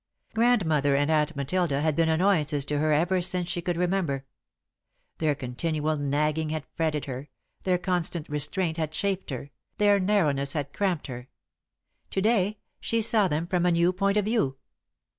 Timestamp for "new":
13.71-13.93